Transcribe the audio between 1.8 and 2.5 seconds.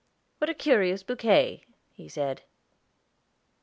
he said.